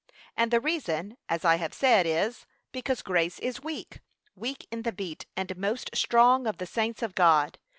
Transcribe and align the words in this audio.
And 0.35 0.49
the 0.49 0.59
reason, 0.59 1.15
as 1.29 1.45
I 1.45 1.57
have 1.57 1.75
said, 1.75 2.07
is, 2.07 2.47
because 2.71 3.03
grace 3.03 3.37
is 3.37 3.61
weak, 3.61 3.99
weak 4.35 4.65
in 4.71 4.81
the 4.81 4.91
beat 4.91 5.27
and 5.37 5.55
most 5.55 5.91
strong 5.93 6.47
of 6.47 6.57
the 6.57 6.65
saints 6.65 7.03
of 7.03 7.13
God. 7.13 7.59